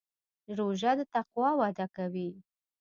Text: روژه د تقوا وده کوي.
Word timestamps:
روژه 0.57 0.91
د 0.97 0.99
تقوا 1.13 1.49
وده 1.59 1.85
کوي. 1.95 2.29